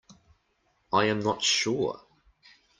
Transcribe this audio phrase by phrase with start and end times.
[0.91, 2.01] I am not sure.